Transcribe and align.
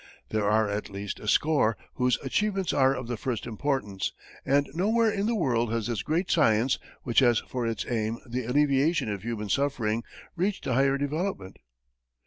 There 0.29 0.49
are 0.49 0.67
at 0.67 0.89
least 0.89 1.19
a 1.19 1.27
score 1.27 1.77
whose 1.93 2.17
achievements 2.23 2.73
are 2.73 2.95
of 2.95 3.05
the 3.05 3.17
first 3.17 3.45
importance, 3.45 4.13
and 4.43 4.67
nowhere 4.73 5.11
in 5.11 5.27
the 5.27 5.35
world 5.35 5.71
has 5.71 5.85
this 5.85 6.01
great 6.01 6.31
science, 6.31 6.79
which 7.03 7.19
has 7.19 7.41
for 7.47 7.67
its 7.67 7.85
aim 7.85 8.17
the 8.27 8.45
alleviation 8.45 9.11
of 9.13 9.21
human 9.21 9.49
suffering, 9.49 10.03
reached 10.35 10.65
a 10.65 10.73
higher 10.73 10.97
development. 10.97 11.57